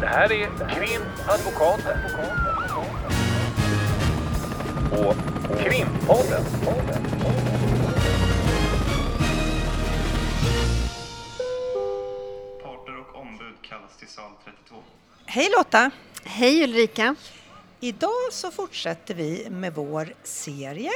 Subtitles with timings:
[0.00, 1.98] Det här är Krimadvokaten.
[4.92, 5.14] Och
[5.58, 6.44] Krimpodden.
[12.62, 14.76] Parter och ombud kallas till sal 32.
[15.26, 15.90] Hej Lotta!
[16.24, 17.14] Hej Ulrika!
[17.80, 20.92] Idag så fortsätter vi med vår serie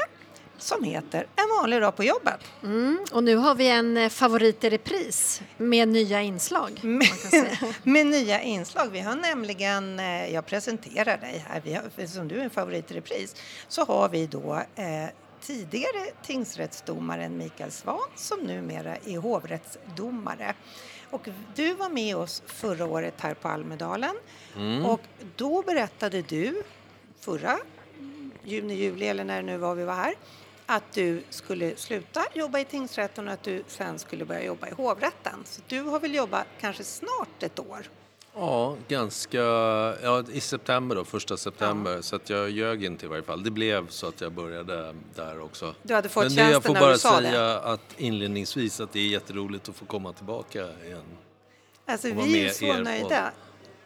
[0.59, 2.41] som heter En vanlig dag på jobbet.
[2.63, 6.81] Mm, och nu har vi en eh, favorit i repris med nya inslag.
[6.83, 7.75] Med, man kan säga.
[7.83, 8.89] med nya inslag.
[8.93, 12.91] Vi har nämligen, eh, jag presenterar dig här, vi har, som du är en favorit
[12.91, 13.37] i repris,
[13.69, 14.85] så har vi då eh,
[15.41, 20.55] tidigare tingsrättsdomaren Mikael Svan som numera är hovrättsdomare.
[21.11, 24.15] Och du var med oss förra året här på Almedalen
[24.87, 25.01] och
[25.37, 26.63] då berättade du
[27.21, 27.59] förra
[28.45, 30.15] juni, juli eller när det nu var vi var här
[30.67, 34.71] att du skulle sluta jobba i tingsrätten och att du sen skulle börja jobba i
[34.71, 35.43] hovrätten.
[35.45, 37.91] Så du har väl jobbat kanske snart ett år?
[38.37, 39.39] Ja, ganska...
[40.03, 42.01] Ja, i september då, första september.
[42.01, 43.43] Så att jag ljög inte i varje fall.
[43.43, 45.75] Det blev så att jag började där också.
[45.83, 47.61] Du hade fått Men det, tjänsten jag får när bara du sa säga det.
[47.61, 51.05] att inledningsvis att det är jätteroligt att få komma tillbaka igen.
[51.87, 53.31] Alltså, vi är så nöjda.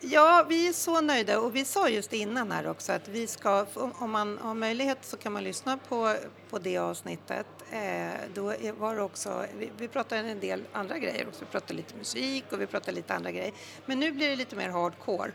[0.01, 3.67] Ja, vi är så nöjda och vi sa just innan här också att vi ska,
[3.75, 6.15] om- man har möjlighet så kan man lyssna på,
[6.51, 7.47] på det avsnittet.
[7.73, 11.75] Eh, då var det också, vi, vi pratade en del andra grejer också, vi pratade
[11.75, 13.53] lite musik och vi pratade lite andra grejer.
[13.87, 15.33] Men nu blir det lite mer hardcore.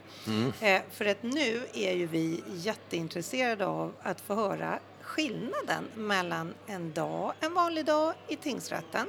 [0.61, 6.93] Eh, för att nu är ju vi jätteintresserade av att få höra skillnaden mellan en
[6.93, 9.07] dag, en vanlig dag i tingsrätten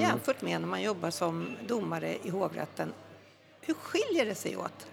[0.00, 2.92] jämfört med när man jobbar som domare i hovrätten.
[3.66, 4.86] Hur skiljer det sig åt?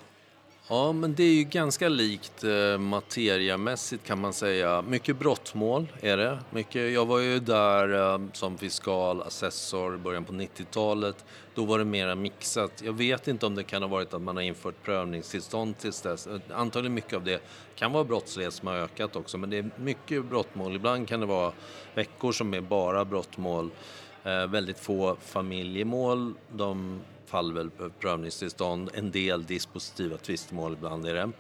[0.68, 4.82] Ja, men det är ju ganska likt eh, materiamässigt kan man säga.
[4.82, 6.40] Mycket brottmål är det.
[6.50, 11.26] Mycket, jag var ju där eh, som fiskal, assessor i början på 90-talet.
[11.56, 12.82] Då var det mera mixat.
[12.86, 16.28] Jag vet inte om det kan ha varit att man har infört prövningstillstånd tills dess.
[16.28, 17.42] Eh, antagligen mycket av det
[17.76, 20.76] kan vara brottslighet som har ökat också, men det är mycket brottmål.
[20.76, 21.52] Ibland kan det vara
[21.96, 23.72] veckor som är bara brottmål.
[24.24, 26.34] Eh, väldigt få familjemål.
[26.52, 28.90] De faller väl på prövningstillstånd.
[28.94, 31.32] En del dispositiva tvistemål ibland är det.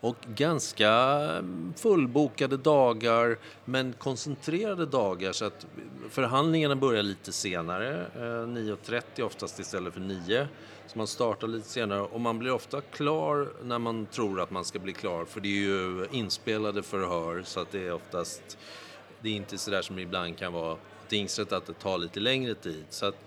[0.00, 1.28] Och ganska
[1.76, 5.66] fullbokade dagar, men koncentrerade dagar så att
[6.10, 10.48] förhandlingarna börjar lite senare, eh, 9.30 oftast istället för 9.
[10.86, 14.64] Så man startar lite senare och man blir ofta klar när man tror att man
[14.64, 18.58] ska bli klar för det är ju inspelade förhör så att det är oftast,
[19.20, 20.76] det är inte sådär som det ibland kan vara
[21.10, 22.84] tingsrätt att det tar lite längre tid.
[22.90, 23.24] Så att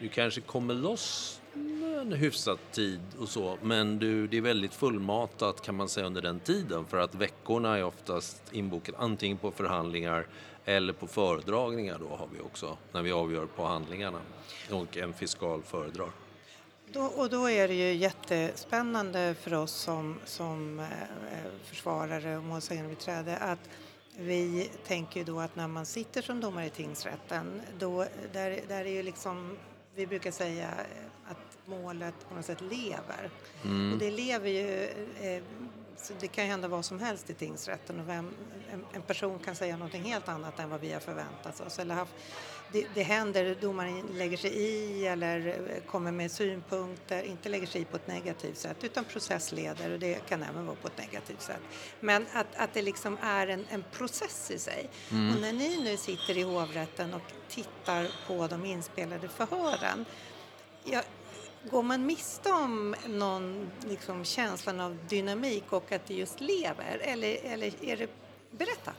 [0.00, 1.40] du kanske kommer loss
[2.00, 6.22] en hyfsad tid och så, men du, det är väldigt fullmatat kan man säga under
[6.22, 10.26] den tiden för att veckorna är oftast inbokade antingen på förhandlingar
[10.64, 14.18] eller på föredragningar då har vi också när vi avgör på handlingarna
[14.70, 16.10] och en fiskal föredrar.
[16.92, 22.42] Då, och då är det ju jättespännande för oss som, som eh, eh försvarare och
[22.42, 23.70] målsägandebiträde att
[24.18, 28.84] vi tänker ju då att när man sitter som domare i tingsrätten, då, där, där
[28.84, 29.56] är ju liksom,
[29.94, 30.68] vi brukar säga
[31.28, 33.30] att målet på något sätt lever.
[33.92, 34.84] Och det lever ju,
[35.20, 35.42] eh,
[36.20, 38.30] det kan hända vad som helst i tingsrätten och vem,
[38.72, 41.78] en, en person kan säga någonting helt annat än vad vi har förväntat oss.
[41.78, 42.12] Eller haft,
[42.72, 47.80] det, det händer, domaren lägger sig i eller eh, kommer med synpunkter, inte lägger sig
[47.80, 51.42] i på ett negativt sätt utan processleder och det kan även vara på ett negativt
[51.42, 51.60] sätt.
[52.00, 54.90] Men att, att det liksom är en, en process i sig.
[55.10, 60.04] Och när ni nu sitter i hovrätten och tittar på de inspelade förhören,
[60.84, 61.02] ja,
[61.70, 66.98] går man miste om någon liksom, känslan av dynamik och att det just lever?
[67.00, 68.10] Eller, eller är det...
[68.50, 68.92] Berätta!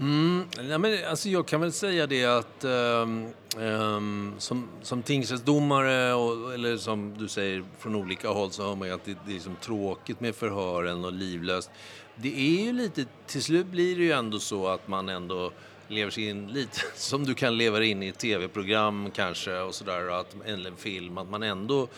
[0.00, 6.54] Mm, nej men, alltså jag kan väl säga det att um, som, som tingsrättsdomare och,
[6.54, 9.34] eller som du säger från olika håll så hör man ju att det, det är
[9.34, 11.70] liksom tråkigt med förhören och livlöst.
[12.16, 15.52] Det är ju lite, till slut blir det ju ändå så att man ändå
[15.90, 20.20] lever sig in lite som du kan leva in i ett tv-program kanske och sådär,
[20.20, 21.88] att- eller en film, att man ändå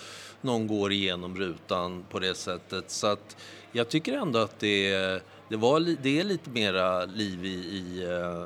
[0.40, 2.90] någon går igenom rutan på det sättet.
[2.90, 3.36] Så att
[3.72, 5.22] jag tycker ändå att det
[5.52, 8.42] det, var, det är lite mera liv i, i eh,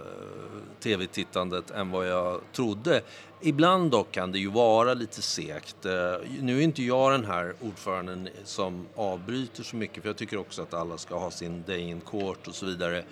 [0.80, 3.02] tv-tittandet än vad jag trodde.
[3.42, 5.86] Ibland dock kan det ju vara lite segt.
[5.86, 5.92] Eh,
[6.40, 10.62] nu är inte jag den här ordföranden som avbryter så mycket för jag tycker också
[10.62, 13.04] att alla ska ha sin day in court och så vidare.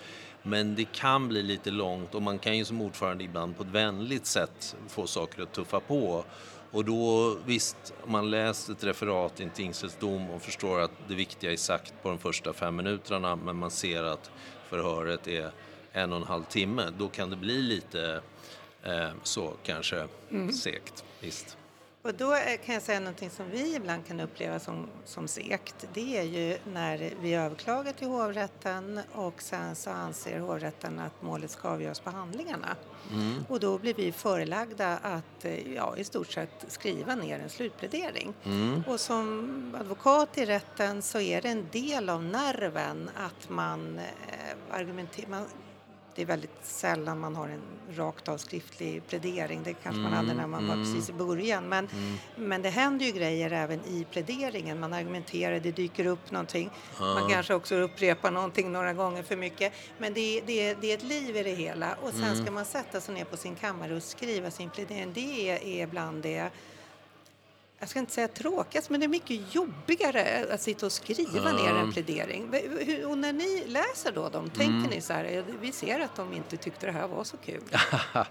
[0.47, 3.69] Men det kan bli lite långt och man kan ju som ordförande ibland på ett
[3.69, 6.25] vänligt sätt få saker att tuffa på.
[6.71, 11.15] Och då, visst, om man läser ett referat i en tingsrättsdom och förstår att det
[11.15, 14.31] viktiga är sagt på de första fem minuterna men man ser att
[14.69, 15.51] förhöret är
[15.93, 18.21] en och en halv timme, då kan det bli lite
[18.83, 20.07] eh, så kanske
[20.53, 21.05] segt.
[21.21, 21.57] Visst.
[22.05, 25.87] Och då eh, kan jag säga någonting som vi ibland kan uppleva som, som sekt.
[25.95, 31.51] Det är ju när vi överklagar till hovrätten och sen så anser hovrätten att målet
[31.51, 32.77] ska avgöras på handlingarna.
[33.13, 33.45] Mm.
[33.49, 38.35] Och då blir vi förelagda att eh, ja, i stort sett skriva ner en slutplädering.
[38.45, 38.83] Mm.
[38.89, 44.75] Och som advokat i rätten så är det en del av nerven att man eh,
[44.77, 45.45] argumenterar
[46.15, 47.61] det är väldigt sällan man har en
[47.97, 49.61] rakt av skriftlig plädering.
[49.65, 51.69] Det kanske man hade när man var precis i början.
[51.69, 51.89] Men,
[52.37, 54.81] men det händer ju grejer även i pläderingen.
[54.81, 56.71] Man argumenterar, det dyker upp någonting.
[57.01, 59.73] Man kanske också upprepar någonting några gånger för mycket.
[59.99, 61.95] Men det, är- det, det är ett liv i det hela.
[62.03, 65.13] Och sen ska man sätta sig ner på sin kammare och skriva sin plädering.
[65.15, 66.51] Det är, är bland det
[67.79, 71.75] jag ska inte säga tråkigast, men det är mycket jobbigare att sitta och skriva ner
[71.75, 72.43] en plädering.
[73.07, 76.33] Och när ni läser då dem, tänker ni så här, "Eh, vi ser att de
[76.33, 77.63] inte tyckte det här var så kul.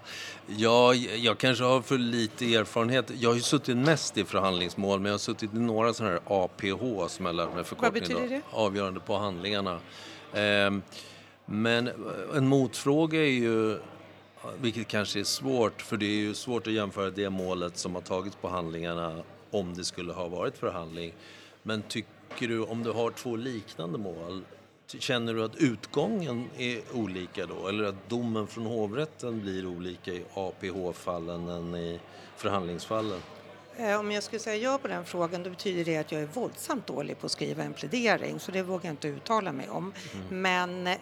[0.46, 3.10] Ja, jag kanske har för lite erfarenhet.
[3.20, 6.44] Jag har ju suttit mest i förhandlingsmål, men jag har suttit i några sådana här
[6.44, 8.02] APH som jag lärt mig förkortning.
[8.02, 8.26] betyder då.
[8.28, 8.40] det?
[8.52, 9.80] Avgörande på handlingarna.
[10.34, 10.82] Ehm,
[11.46, 11.90] men
[12.34, 13.78] en motfråga är ju,
[14.60, 18.02] vilket kanske är svårt, för det är ju svårt att jämföra det målet som har
[18.02, 19.22] tagits på handlingarna
[19.54, 21.14] om det skulle ha varit förhandling.
[21.62, 24.44] Men tycker du, om du har två liknande mål,
[24.86, 27.68] känner du att utgången är olika då?
[27.68, 32.00] Eller att domen från hovrätten blir olika i APH-fallen än i
[32.36, 33.20] förhandlingsfallen?
[33.78, 36.26] Eh, Om jag skulle säga ja på den frågan då betyder det att jag är
[36.26, 39.92] våldsamt dålig på att skriva en plädering så det vågar jag inte uttala mig om.
[40.30, 40.96] Men eh,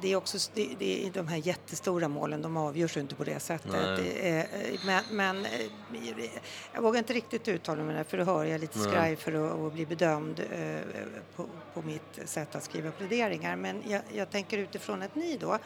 [0.00, 3.24] det är också det, det är de här jättestora målen, de avgörs ju inte på
[3.24, 3.74] det sättet.
[3.74, 4.44] Är, eh,
[4.86, 5.50] men men eh,
[6.72, 9.66] jag vågar inte riktigt uttala mig där för då hör jag lite skraj för att,
[9.66, 10.76] att bli bedömd eh,
[11.36, 13.56] på, på mitt sätt att skriva pläderingar.
[13.56, 15.58] Men jag, jag tänker utifrån att ni då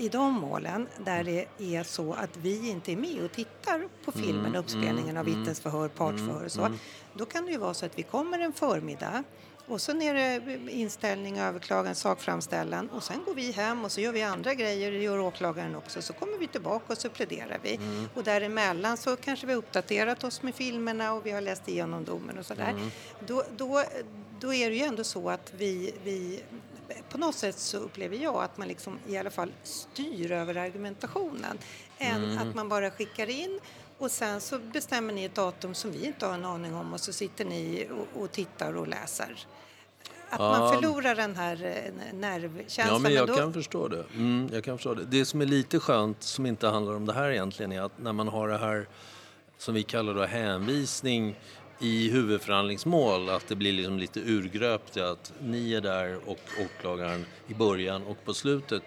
[0.00, 4.12] i de målen där det är så att vi inte är med och tittar på
[4.12, 6.68] filmen, uppspelningen av vittnesförhör, partsförhör och så.
[7.14, 9.24] Då kan det ju vara så att vi kommer en förmiddag
[9.66, 14.12] och så är det inställning, överklagan, sakframställan och sen går vi hem och så gör
[14.12, 16.02] vi andra grejer, det gör åklagaren också.
[16.02, 17.80] Så kommer vi tillbaka och så pläderar vi.
[18.14, 22.04] Och däremellan så kanske vi har uppdaterat oss med filmerna och vi har läst igenom
[22.04, 22.74] domen och sådär.
[23.26, 23.82] Då, då,
[24.40, 26.42] då är det ju ändå så att vi, vi
[27.10, 31.58] på något sätt så upplever jag att man liksom i alla fall styr över argumentationen
[31.98, 33.60] än att man bara skickar in
[33.98, 37.00] och sen så bestämmer ni ett datum som vi inte har en aning om och
[37.00, 39.46] så sitter ni och, och tittar och läser.
[40.30, 42.88] Att man förlorar den här eh, nervkänslan.
[42.88, 44.04] Ja, men jag då, kan förstå det.
[44.14, 45.04] Mm, jag kan förstå det.
[45.04, 48.12] Det som är lite skönt, som inte handlar om det här egentligen, är att när
[48.12, 48.88] man har det här
[49.58, 51.38] som vi kallar då hänvisning
[51.80, 57.54] i huvudförhandlingsmål, att det blir liksom lite urgröpt att ni är där och åklagaren i
[57.54, 58.82] början och på slutet.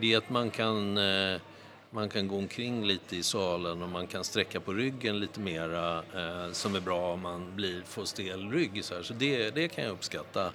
[0.00, 1.40] Det är att man kan, eh,
[1.90, 5.98] man kan gå omkring lite i salen och man kan sträcka på ryggen lite mera
[5.98, 8.84] eh, som är bra om man blir, får stel rygg.
[8.84, 9.02] Så, här.
[9.02, 10.52] så det, det kan jag uppskatta.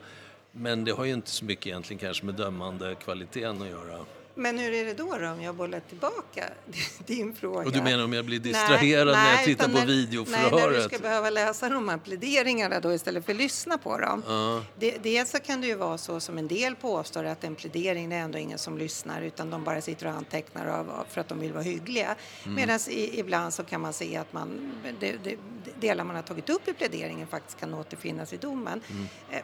[0.52, 4.06] Men det har ju inte så mycket egentligen kanske med dömande kvaliteten att göra.
[4.40, 6.44] Men hur är det då, då om jag bollar tillbaka
[7.06, 7.66] din fråga?
[7.66, 10.52] Och du menar om jag blir distraherad när jag tittar på när- videoförhöret?
[10.54, 13.98] Nej, när du ska behöva läsa de här pläderingarna då istället för att lyssna på
[13.98, 14.24] dem.
[14.28, 14.64] Ja.
[14.80, 18.10] Det, dels så kan det ju vara så som en del påstår att en plädering
[18.10, 21.28] det är ändå ingen som lyssnar utan de bara sitter och antecknar av, för att
[21.28, 22.16] de vill vara hyggliga.
[22.44, 22.56] Mm.
[22.56, 25.36] Medan ibland så kan man se att man, det, det,
[25.80, 28.82] delar man har tagit upp i pläderingen faktiskt kan återfinnas i domen.
[28.90, 29.08] Mm.
[29.32, 29.42] Eh,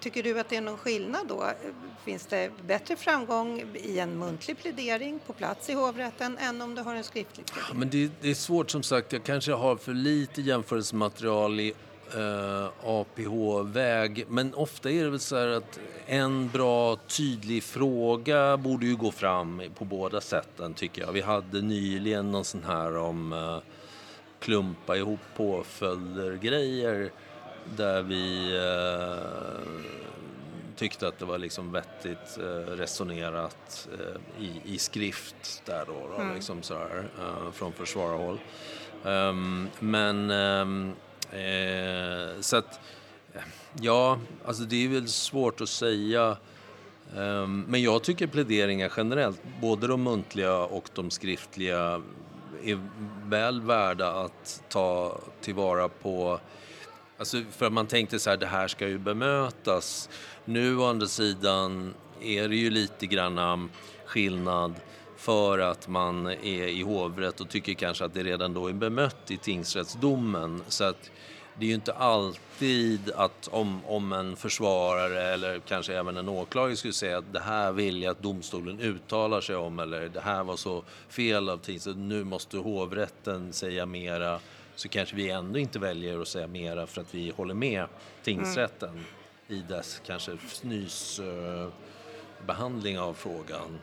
[0.00, 1.44] Tycker du att det är någon skillnad då?
[2.04, 6.82] Finns det bättre framgång i en muntlig plädering på plats i hovrätten än om du
[6.82, 7.78] har en skriftlig plädering?
[7.78, 9.12] Men det, det är svårt som sagt.
[9.12, 11.74] Jag kanske har för lite jämförelsematerial i
[12.14, 14.24] eh, APH-väg.
[14.28, 19.12] Men ofta är det väl så här att en bra tydlig fråga borde ju gå
[19.12, 21.12] fram på båda sätten tycker jag.
[21.12, 23.58] Vi hade nyligen någon sån här om eh,
[24.40, 27.10] klumpa ihop påföljder-grejer
[27.76, 30.17] där vi eh,
[30.78, 36.34] tyckte att det var liksom vettigt eh, resonerat eh, i, i skrift där då, då
[36.34, 38.40] liksom så här, eh, från försvararhåll.
[39.04, 40.92] Ehm, men ehm,
[41.32, 42.80] eh, så att
[43.80, 46.36] ja, alltså det är väl svårt att säga.
[47.16, 52.02] Ehm, men jag tycker pläderingar generellt, både de muntliga och de skriftliga,
[52.64, 52.88] är
[53.24, 56.40] väl värda att ta tillvara på
[57.18, 60.08] Alltså för att man tänkte så här, det här ska ju bemötas.
[60.44, 63.70] Nu å andra sidan är det ju lite grann
[64.04, 64.74] skillnad
[65.16, 69.30] för att man är i hovrätt och tycker kanske att det redan då är bemött
[69.30, 70.62] i tingsrättsdomen.
[70.68, 71.10] Så att
[71.58, 76.76] det är ju inte alltid att om, om en försvarare eller kanske även en åklagare
[76.76, 80.44] skulle säga att det här vill jag att domstolen uttalar sig om eller det här
[80.44, 84.40] var så fel av tingsrätten, nu måste hovrätten säga mera
[84.78, 87.86] så kanske vi ändå inte väljer att säga mera för att vi håller med
[88.22, 89.04] tingsrätten mm.
[89.48, 93.78] i dess kanske fnysbehandling uh, av frågan.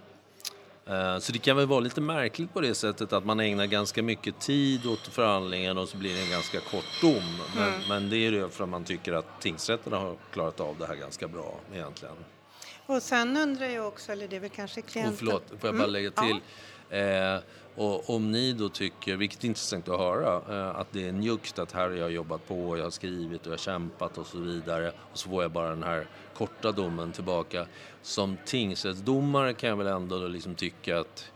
[0.89, 4.03] Uh, så det kan väl vara lite märkligt på det sättet att man ägnar ganska
[4.03, 7.39] mycket tid åt förhandlingen och så blir det en ganska kort dom.
[7.55, 7.79] Men, mm.
[7.89, 10.95] men det är det för att man tycker att tingsrätterna har klarat av det här
[10.95, 12.15] ganska bra egentligen.
[12.85, 15.13] Och sen undrar jag också, eller det är väl kanske klienten...
[15.13, 15.91] Och förlåt, får jag bara mm.
[15.91, 16.39] lägga till?
[16.89, 16.97] Ja.
[16.97, 17.39] Eh,
[17.75, 21.59] och om ni då tycker, vilket är intressant att höra, eh, att det är njuggt
[21.59, 24.37] att här har jag jobbat på, jag har skrivit och jag har kämpat och så
[24.37, 27.67] vidare och så får jag bara den här korta domen tillbaka.
[28.01, 31.31] Som tingsrättsdomare kan jag väl ändå liksom tycka att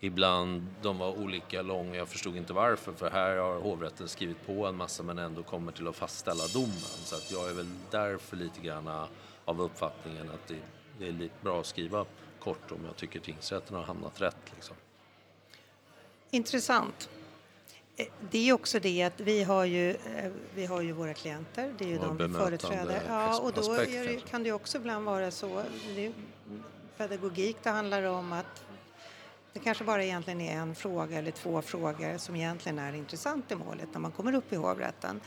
[0.00, 4.66] ibland de var olika långa, jag förstod inte varför för här har hovrätten skrivit på
[4.66, 7.00] en massa men ändå kommer till att fastställa domen.
[7.04, 9.06] Så att jag är väl därför lite grann
[9.44, 10.58] av uppfattningen att det,
[10.98, 12.04] det är lite bra att skriva
[12.40, 14.52] kort om jag tycker tingsrätten har hamnat rätt.
[14.54, 14.76] Liksom.
[16.34, 17.08] Intressant.
[17.96, 21.74] Eh, det är också det att vi har ju, eh, vi har ju våra klienter,
[21.78, 23.02] det är ju de vi företräder.
[23.08, 25.62] Ja, och då det, kan det också ibland vara så,
[25.94, 26.12] det
[26.96, 28.64] pedagogik det handlar om att
[29.52, 33.54] det kanske bara egentligen är en fråga eller två frågor som egentligen är intressant i
[33.54, 35.20] målet när man kommer upp i hovrätten.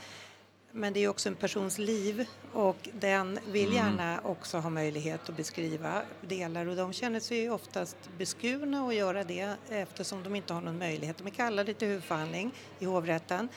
[0.78, 3.76] Men det är också en persons liv och den vill mm.
[3.76, 9.24] gärna också ha möjlighet att beskriva delar och de känner sig oftast beskurna att göra
[9.24, 11.18] det eftersom de inte har någon möjlighet.
[11.18, 13.48] De är kallade till huvudförhandling i hovrätten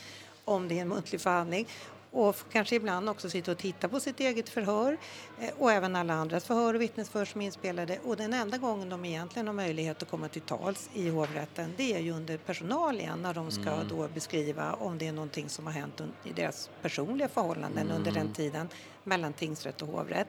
[0.45, 1.67] om det är en muntlig förhandling
[2.11, 4.97] och kanske ibland också sitta och titta på sitt eget förhör
[5.39, 7.99] eh, och även alla andras förhör och vittnesförhör som är inspelade.
[8.03, 11.93] Och den enda gången de egentligen har möjlighet att komma till tals i hovrätten det
[11.93, 13.87] är ju under personal igen när de ska mm.
[13.87, 17.97] då beskriva om det är någonting som har hänt i deras personliga förhållanden mm.
[17.97, 18.69] under den tiden
[19.03, 20.27] mellan tingsrätt och hovrätt.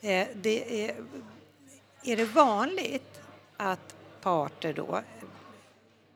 [0.00, 0.96] Eh, det är,
[2.02, 3.20] är det vanligt
[3.56, 5.02] att parter då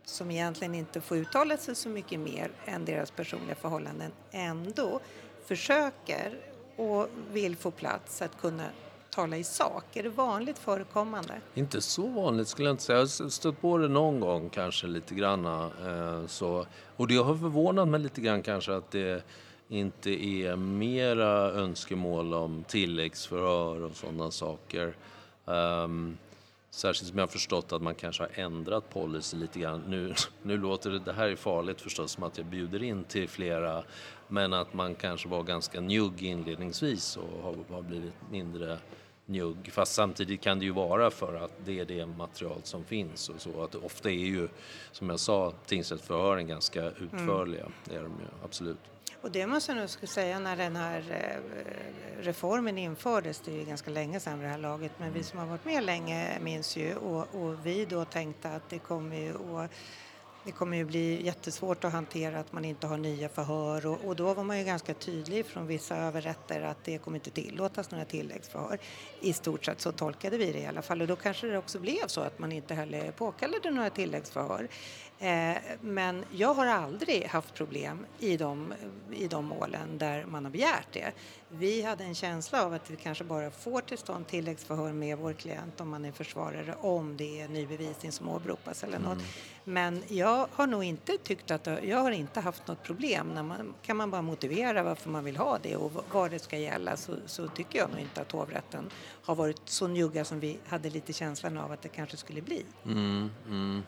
[0.09, 5.01] som egentligen inte får uttala sig så mycket mer än deras personliga förhållanden ändå
[5.47, 6.39] försöker
[6.77, 8.65] och vill få plats att kunna
[9.11, 9.85] tala i sak?
[9.97, 11.41] Är det vanligt förekommande?
[11.55, 12.99] Inte så vanligt skulle jag inte säga.
[12.99, 15.45] Jag har stött på det någon gång kanske lite grann.
[15.47, 16.67] Eh, så.
[16.97, 19.23] Och det har förvånat mig lite grann kanske att det
[19.69, 24.97] inte är mera önskemål om tilläggsförhör och sådana saker.
[25.45, 26.19] Um,
[26.71, 29.85] Särskilt som jag har förstått att man kanske har ändrat policy lite grann.
[29.89, 33.29] Nu, nu låter det, det här är farligt förstås, som att jag bjuder in till
[33.29, 33.83] flera,
[34.29, 38.79] men att man kanske var ganska njugg inledningsvis och har, har blivit mindre
[39.27, 39.71] njugg.
[39.73, 43.41] Fast samtidigt kan det ju vara för att det är det material som finns och
[43.41, 43.63] så.
[43.63, 44.49] Att ofta är ju,
[44.93, 47.61] som jag sa, tingsrättsförhören ganska utförliga.
[47.61, 47.73] Mm.
[47.85, 48.79] Det är de ju absolut.
[49.21, 53.65] Och det måste jag nog säga när den här eh, reformen infördes, det är ju
[53.65, 56.95] ganska länge sedan det här laget, men vi som har varit med länge minns ju
[56.95, 59.71] och, och vi då tänkte att det kommer ju att
[60.49, 64.17] det kommer ju bli jättesvårt att hantera att man inte har nya förhör och, och,
[64.17, 68.05] då var man ju ganska tydlig från vissa överrätter att det kommer inte tillåtas några
[68.05, 68.79] tilläggsförhör.
[69.21, 71.79] I stort sett så tolkade vi det i alla fall och då kanske det också
[71.79, 74.69] blev så att man inte heller påkallade några tilläggsförhör.
[75.19, 78.75] Eh, men jag har aldrig haft problem i de,
[79.13, 81.13] i de målen där man har begärt det.
[81.51, 85.33] Vi hade en känsla av att vi kanske bara får till stånd tilläggsförhör med vår
[85.33, 89.13] klient om man är försvarare om det är ny bevisning som åberopas eller något.
[89.13, 89.25] Mm.
[89.65, 93.29] Men jag har nog inte tyckt att jag har inte haft något problem.
[93.35, 96.59] När man, kan man bara motivera varför man vill ha det och vad det ska
[96.59, 98.91] gälla så, så tycker jag nog inte att hovrätten
[99.23, 102.65] har varit så njugga som vi hade lite känslan av att det kanske skulle bli.
[102.85, 103.83] Mm, mm.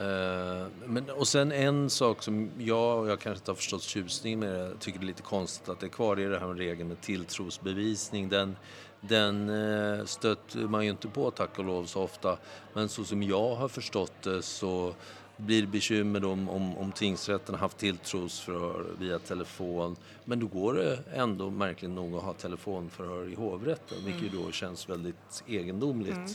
[0.00, 4.40] Uh, men, och sen en sak som jag, och jag kanske inte har förstått tjusningen
[4.40, 6.46] med det, tycker det är lite konstigt att det är kvar, det är det här
[6.46, 8.28] med regeln med tilltrosbevisning.
[8.28, 8.56] Den,
[9.00, 12.38] den uh, stöter man ju inte på tack och lov så ofta.
[12.72, 14.94] Men så som jag har förstått det så
[15.36, 19.96] blir det bekymmer om, om, om tingsrätten har haft tilltrosförhör via telefon.
[20.24, 24.44] Men då går det ändå märkligt nog att ha telefonförhör i hovrätten, vilket mm.
[24.44, 26.14] då känns väldigt egendomligt.
[26.14, 26.30] Mm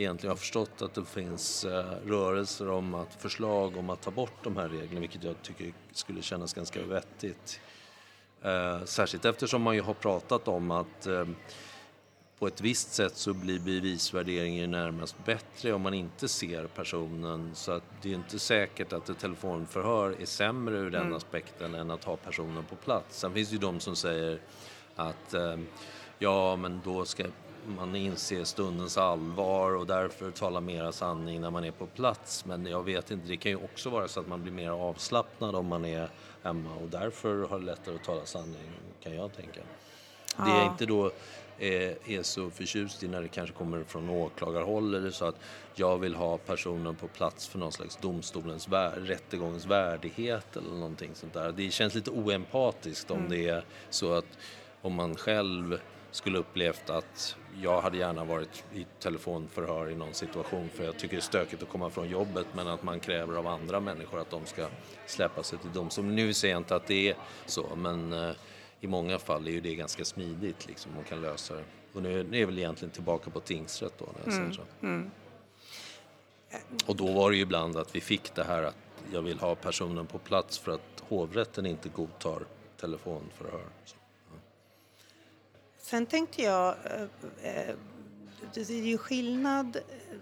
[0.00, 4.44] egentligen har förstått att det finns eh, rörelser om att förslag om att ta bort
[4.44, 7.60] de här reglerna, vilket jag tycker skulle kännas ganska vettigt.
[8.42, 11.24] Eh, särskilt eftersom man ju har pratat om att eh,
[12.38, 17.50] på ett visst sätt så blir bevisvärderingen närmast bättre om man inte ser personen.
[17.54, 21.14] Så att det är inte säkert att ett telefonförhör är sämre ur den mm.
[21.14, 23.18] aspekten än att ha personen på plats.
[23.18, 24.40] Sen finns det ju de som säger
[24.96, 25.34] att
[26.22, 27.24] ja, men då ska
[27.66, 32.44] man inser stundens allvar och därför talar mera sanning när man är på plats.
[32.44, 35.54] Men jag vet inte, det kan ju också vara så att man blir mer avslappnad
[35.54, 36.08] om man är
[36.42, 38.70] hemma och därför har det lättare att tala sanning,
[39.02, 39.60] kan jag tänka.
[40.36, 41.10] Det jag inte då
[41.58, 45.36] är, är så förtjust i när det kanske kommer från åklagarhåll eller så att
[45.74, 51.10] jag vill ha personen på plats för någon slags domstolens vär, rättegångens värdighet eller någonting
[51.14, 51.52] sånt där.
[51.52, 54.38] Det känns lite oempatiskt om det är så att
[54.82, 60.68] om man själv skulle upplevt att jag hade gärna varit i telefonförhör i någon situation
[60.74, 63.46] för jag tycker det är stökigt att komma från jobbet men att man kräver av
[63.46, 64.66] andra människor att de ska
[65.06, 66.16] släppa sig till domstolen.
[66.16, 68.30] Nu säger jag inte att det är så men eh,
[68.80, 71.64] i många fall är ju det ganska smidigt liksom och kan lösa det.
[71.92, 74.62] Och nu är jag väl egentligen tillbaka på tingsrätt då när jag säger så.
[76.86, 78.76] Och då var det ju ibland att vi fick det här att
[79.12, 82.42] jag vill ha personen på plats för att hovrätten inte godtar
[82.80, 83.64] telefonförhör.
[83.84, 83.96] Så.
[85.90, 87.02] Sen tänkte jag, eh,
[87.68, 87.74] eh,
[88.54, 89.76] det är ju skillnad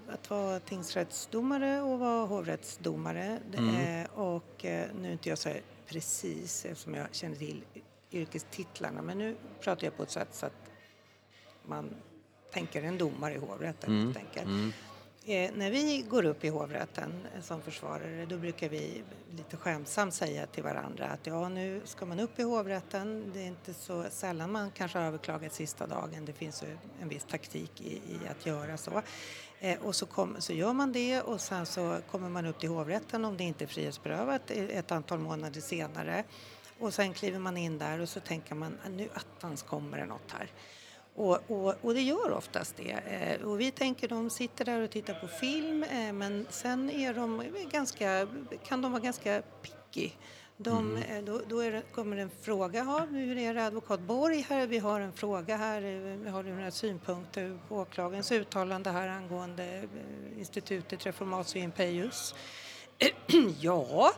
[0.08, 3.38] att vara tingsrättsdomare och vara hovrättsdomare.
[3.56, 3.74] Mm.
[4.04, 7.64] Eh, Och eh, nu är inte jag så här precis eftersom jag känner till
[8.12, 10.70] yrkestitlarna men nu pratar jag på ett sätt så att
[11.66, 11.94] man
[12.52, 14.06] tänker en domare i hovrätten Mm.
[14.06, 14.74] helt enkelt.
[15.30, 19.02] Eh, när vi går upp i hovrätten eh, som försvarare då brukar vi
[19.36, 23.30] lite skämtsamt säga till varandra att ja nu ska man upp i hovrätten.
[23.34, 26.24] Det är inte så sällan man kanske har överklagat sista dagen.
[26.24, 29.02] Det finns ju en viss taktik i, i att göra så.
[29.60, 32.68] Eh, och så, kom, så gör man det och sen så kommer man upp till
[32.68, 36.24] hovrätten om det inte är frihetsberövat ett antal månader senare.
[36.78, 40.06] Och sen kliver man in där och så tänker man att nu attans kommer det
[40.06, 40.50] något här.
[41.18, 42.90] Och, och, och det gör oftast det.
[42.90, 47.14] Eh, och vi tänker de sitter där och tittar på film eh, men sen är
[47.14, 48.28] de ganska,
[48.64, 50.10] kan de vara ganska picky.
[50.56, 54.66] De, eh, Då, då det, kommer en fråga, ja, hur är det advokat Borg här?
[54.66, 55.80] Vi har en fråga här,
[56.30, 59.88] har du några synpunkter på åklagarens uttalande här angående
[60.38, 62.34] institutet Reformatio Impeius?
[63.60, 64.12] ja,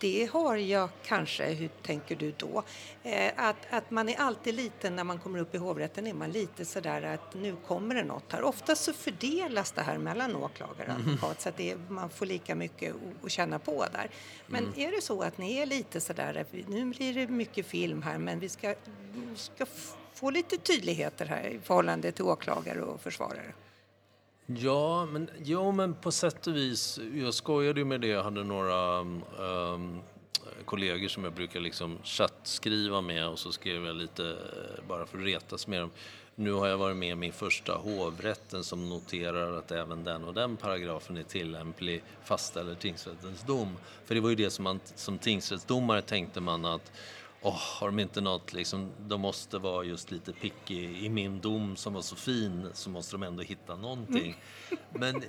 [0.00, 1.44] det har jag kanske.
[1.46, 2.62] Hur tänker du då?
[3.02, 6.30] Eh, att, att man är alltid lite, när man kommer upp i hovrätten, är man
[6.30, 8.42] lite sådär att nu kommer det något här.
[8.42, 12.54] Oftast så fördelas det här mellan åklagare och advokat så att är, man får lika
[12.54, 14.10] mycket att- känna på där.
[14.46, 18.02] Men är det så att ni är lite sådär, att nu blir det mycket film
[18.02, 18.74] här men vi ska,
[19.12, 19.66] vi ska
[20.14, 23.52] få lite tydligheter här i förhållande till åklagare och försvarare.
[24.58, 27.00] Ja, men, jo, men på sätt och vis.
[27.14, 28.06] Jag skojade ju med det.
[28.06, 30.00] Jag hade några um, um
[30.64, 35.18] kollegor som jag brukar liksom chattskriva med och så skrev jag lite eh, bara för
[35.18, 35.90] att retas med dem.
[36.34, 40.34] Nu har jag varit med i min första hovrätten som noterar att även den och
[40.34, 43.76] den paragrafen är tillämplig fastställer tingsrättens dom.
[44.04, 46.92] För det var ju det som man som tingsrättsdomare tänkte man att
[47.42, 51.04] Åh, har de inte något liksom, de måste vara just lite picky.
[51.04, 54.36] I min dom som var så fin så måste de ändå hitta någonting.
[54.90, 55.22] Men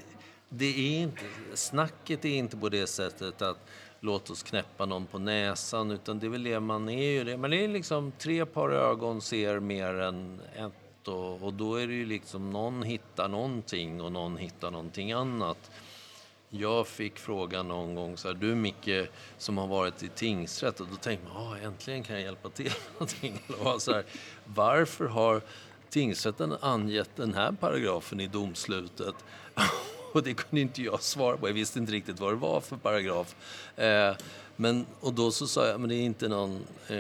[0.50, 3.58] det är inte, snacket är inte på det sättet att
[4.00, 7.48] låt oss knäppa någon på näsan utan det är väl det man är ju det.
[7.48, 11.94] Det är liksom tre par ögon ser mer än ett och, och då är det
[11.94, 15.72] ju liksom någon hittar någonting och någon hittar någonting annat.
[16.54, 20.88] Jag fick frågan någon gång så här, du Micke som har varit i tingsrätt och
[20.88, 23.42] då tänkte man, ah, äntligen kan jag hjälpa till med någonting.
[23.48, 24.04] Eller så här,
[24.46, 25.42] varför har
[25.90, 29.16] tingsrätten angett den här paragrafen i domslutet?
[30.14, 32.78] och det kunde inte jag svara på, jag visste inte riktigt vad det var för
[32.78, 33.36] paragraf.
[33.76, 34.16] Eh,
[34.62, 36.96] men, och då så sa jag, men det är inte någon eh,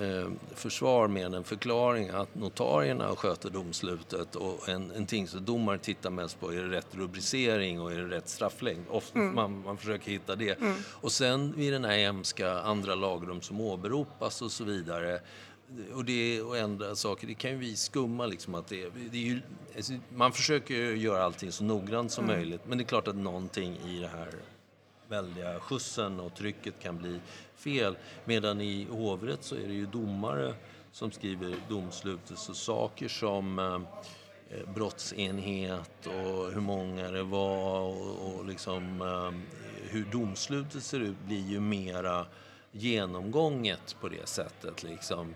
[0.00, 6.10] eh, försvar mer än en förklaring att notarierna sköter domslutet och en, en tingsrättsdomare tittar
[6.10, 8.84] mest på är det rätt rubricering och är det rätt strafflängd.
[8.90, 10.58] Ofta man, man försöker hitta det.
[10.84, 15.20] Och sen vid den här hemska andra lagrum som åberopas och så vidare
[15.94, 19.22] och det och ändra saker, det kan ju vi skumma liksom att det, det är
[19.22, 19.40] ju,
[19.76, 23.76] alltså, man försöker göra allting så noggrant som möjligt men det är klart att någonting
[23.86, 24.28] i det här
[25.08, 27.20] väldiga skjutsen och trycket kan bli
[27.54, 27.96] fel.
[28.24, 30.54] Medan i hovrätt så är det ju domare
[30.92, 33.80] som skriver domslutet så saker som eh,
[34.58, 39.56] eh, brottsenhet och hur många det var och, och liksom eh,
[39.90, 42.26] hur domslutet ser ut blir ju mera
[42.72, 45.34] genomgånget på det sättet liksom.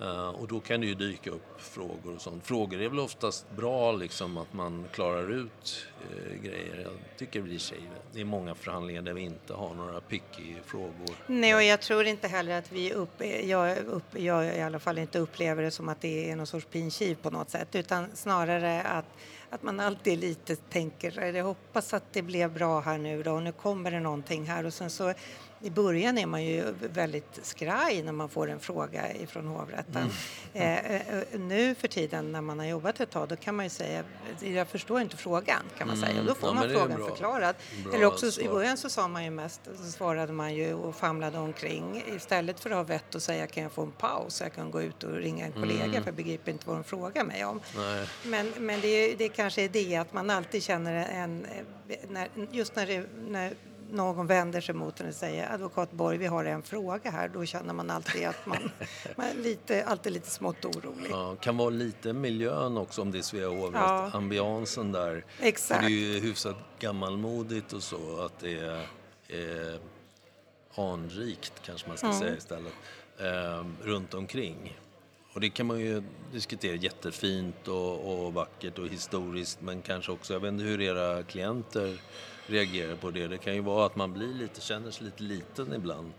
[0.00, 2.46] Eh, och då kan det ju dyka upp frågor och sånt.
[2.46, 6.80] Frågor är väl oftast bra liksom att man klarar ut eh, grejer.
[6.82, 7.78] Jag tycker det blir sig,
[8.12, 11.16] det är många förhandlingar där vi inte har några picky frågor.
[11.26, 14.98] Nej, och jag tror inte heller att vi upp, jag, upp, jag i alla fall
[14.98, 18.82] inte upplever det som att det är någon sorts pinkiv på något sätt utan snarare
[18.82, 19.06] att,
[19.50, 23.42] att man alltid lite tänker jag hoppas att det blev bra här nu då och
[23.42, 25.14] nu kommer det någonting här och sen så
[25.64, 30.10] i början är man ju väldigt skraj när man får en fråga ifrån hovrätten.
[30.54, 30.84] Mm.
[30.86, 33.70] Eh, eh, nu för tiden när man har jobbat ett tag då kan man ju
[33.70, 34.04] säga
[34.40, 36.62] jag förstår inte frågan kan man säga och då får Mm.
[36.62, 37.54] Ja, man frågan förklarad.
[37.84, 38.48] Bra Eller också i svar.
[38.54, 42.70] början så sa man ju mest, så svarade man ju och famlade omkring istället för
[42.70, 45.12] att ha vett att säga kan jag få en paus jag kan gå ut och
[45.12, 45.92] ringa en kollega Mm.
[46.02, 47.60] för jag begriper inte vad de frågar mig om.
[47.76, 48.06] Nej.
[48.24, 51.46] Men, men det, är- det kanske är det att man alltid känner en,
[52.08, 53.54] när, just när, det, när
[53.94, 57.44] någon vänder sig mot en och säger advokat Borg, vi har en fråga här, då
[57.44, 58.70] känner man alltid att man,
[59.16, 61.10] man är lite, alltid lite smått orolig.
[61.10, 63.80] Ja, kan vara lite miljön också om det är Svea hovrätt.
[63.80, 64.10] Ja.
[64.12, 65.24] Ambiansen där.
[65.40, 65.80] Exakt.
[65.82, 68.86] För det är ju hyfsat gammalmodigt och så att det är,
[69.28, 69.78] är
[70.74, 72.18] anrikt kanske man ska Mm.
[72.18, 72.72] säga istället.
[73.18, 74.78] Eh, runt omkring.
[75.34, 76.02] Och det kan man ju
[76.32, 81.22] diskutera jättefint och, och vackert och historiskt men kanske också, jag vet inte hur era
[81.22, 82.00] klienter
[82.46, 83.28] reagerar på det.
[83.28, 86.12] Det kan ju vara att man blir lite, känner sig lite liten ibland.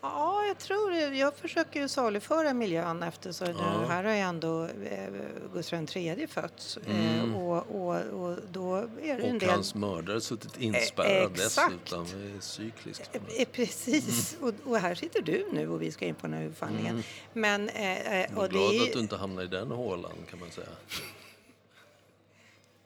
[0.00, 1.16] Ja, jag tror det.
[1.16, 5.08] Jag försöker ju saluföra miljön eftersom det här har ju ändå eh,
[5.54, 6.76] Gustav III fötts.
[6.76, 9.50] Eh, och, och, och då är det en Och del...
[9.50, 11.72] hans mördare suttit inspärrad exakt.
[11.72, 12.06] dessutom.
[12.20, 13.10] Det är cykliskt.
[13.38, 16.40] Eh, Precis, och, och här sitter du nu och vi ska in på den här
[16.42, 17.02] huvudförhandlingen.
[17.32, 19.70] Men, eh, eh, Jag är och det glad är att du inte hamnar i den
[19.70, 20.66] hålan kan man säga.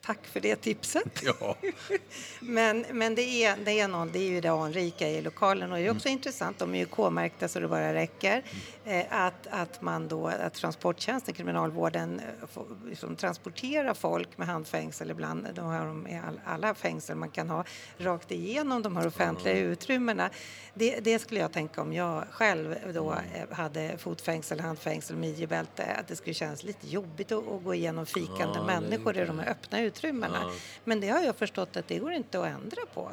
[0.08, 1.22] Tack för det tipset.
[1.22, 1.56] Ja,
[2.40, 5.78] Men, men det, är, det, är någon, det är ju det anrika i lokalen och
[5.78, 8.42] det är också intressant, de är ju K-märkta så det bara räcker,
[8.84, 15.10] eh, att, att man då, att transporttjänsten, kriminalvården, eh, får, liksom, transporterar folk med handfängsel
[15.10, 17.64] ibland, de har de all, alla fängsel man kan ha,
[17.98, 20.30] rakt igenom de här offentliga utrymmena.
[20.74, 26.08] Det, det skulle jag tänka om jag själv då eh, hade fotfängsel, handfängsel, midjebälte, att
[26.08, 29.50] det skulle kännas lite jobbigt att, att gå igenom fikande Ja, människor i de här
[29.50, 29.97] öppna utrymmena.
[30.02, 30.52] Ja.
[30.84, 33.10] Men det har jag förstått att det går inte att ändra på.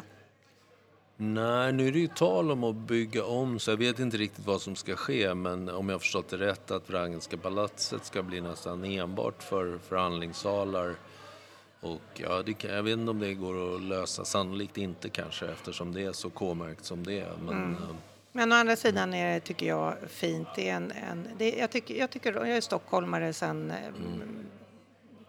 [1.18, 4.46] Nej, nu är det ju tal om att bygga om så jag vet inte riktigt
[4.46, 8.24] vad som ska ske men om jag har förstått det rätt att Wrangelska palatset ska
[8.24, 10.96] bli nästan enbart för förhandlingssalar.
[11.82, 15.46] Och ja, det kan, jag vet inte om det går att lösa, sannolikt inte kanske
[15.46, 17.34] eftersom det är så K-märkt som det är.
[17.46, 17.80] Men, eh,
[18.32, 20.48] Men å andra sidan är det, tycker jag, fint.
[20.56, 24.46] Det är en, en, det, jag, tycker, jag, tycker, jag är stockholmare sedan mm.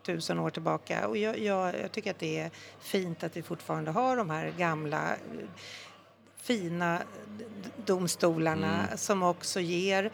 [0.07, 3.91] Tusen år tillbaka och jag, jag, jag tycker att det är fint att vi fortfarande
[3.91, 5.49] har de här gamla eh,
[6.37, 7.03] fina
[7.85, 10.11] domstolarna som också ger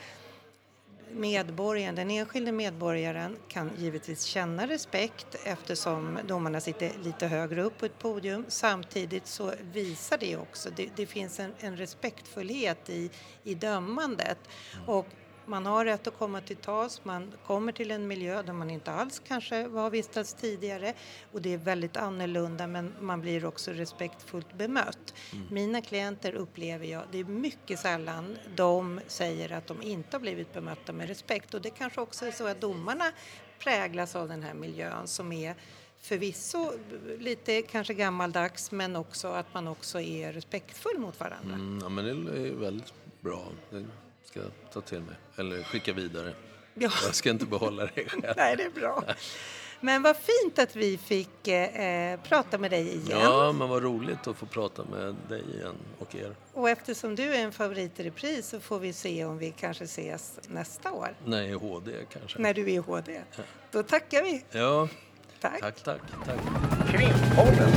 [1.14, 7.86] medborgaren, den enskilde medborgaren kan givetvis känna respekt eftersom domarna sitter lite högre upp på
[7.86, 8.44] ett podium.
[8.48, 13.10] Samtidigt så visar det också, det, det finns en, en respektfullhet i,
[13.44, 14.38] i dömandet.
[14.86, 15.06] Och
[15.52, 18.92] man har rätt att komma till tals, man kommer till en miljö där man inte
[18.92, 20.94] alls kanske har vistats tidigare
[21.32, 25.14] och det är väldigt annorlunda men man blir också respektfullt bemött.
[25.50, 30.52] Mina klienter upplever jag, det är mycket sällan de säger att de inte har blivit
[30.52, 33.04] bemötta med respekt och det kanske också är så att domarna
[33.58, 35.54] präglas av den här miljön som är
[35.98, 36.72] förvisso
[37.18, 41.54] lite kanske gammaldags men också att man också är respektfull mot varandra.
[41.54, 43.42] mm, ja, men det är väldigt bra.
[43.70, 43.84] Det
[44.24, 45.14] ska jag ta till mig.
[45.36, 46.34] Eller skicka vidare.
[46.74, 46.90] Ja.
[47.04, 48.22] Jag ska inte behålla det själv.
[48.36, 49.04] Nej, det är bra.
[49.80, 53.18] Men vad fint att vi fick eh, prata med dig igen.
[53.20, 56.34] Ja, men vad roligt att få prata med dig igen och er.
[56.52, 59.84] Och eftersom du är en favorit i repris så får vi se om vi kanske
[59.84, 62.38] ses nästa år Nej, HD kanske.
[62.38, 63.20] när du är i HD.
[63.70, 64.44] Då tackar vi.
[64.50, 64.88] Ja,
[65.40, 65.60] Tack.
[65.60, 66.40] tack, tack, tack.
[66.90, 67.72] Krimpodden.